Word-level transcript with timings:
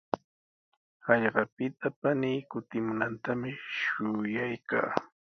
Hallqapita 1.05 1.87
panii 2.01 2.39
kutimunantami 2.51 3.51
shuyaykaa. 3.77 4.89